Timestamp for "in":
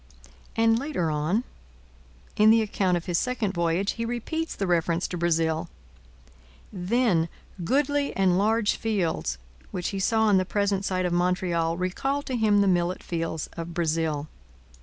2.35-2.49